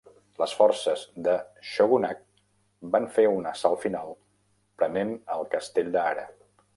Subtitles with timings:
[0.41, 2.23] Les forces del shogunat
[2.95, 4.15] van fer un assalt final,
[4.83, 6.25] prenent el castell de Hara.